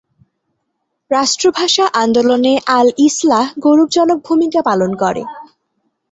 [1.11, 5.23] রাষ্ট্রভাষা আন্দোলনে আল ইসলাহ গৌরবজনক ভূমিকা পালন করে।